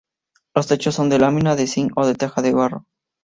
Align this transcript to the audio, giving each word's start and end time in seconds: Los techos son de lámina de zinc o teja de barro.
Los 0.55 0.65
techos 0.65 0.95
son 0.95 1.09
de 1.09 1.19
lámina 1.19 1.55
de 1.55 1.67
zinc 1.67 1.91
o 1.95 2.11
teja 2.11 2.41
de 2.41 2.53
barro. 2.53 2.87